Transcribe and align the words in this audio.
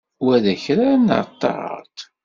Wa 0.23 0.35
d 0.43 0.45
akrar 0.53 0.95
neɣ 0.97 1.25
d 1.29 1.33
taɣaḍt? 1.39 1.97